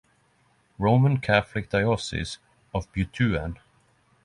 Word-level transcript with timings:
Roman 0.79 1.17
Catholic 1.19 1.69
Diocese 1.69 2.39
of 2.73 2.91
Butuan 2.91 3.57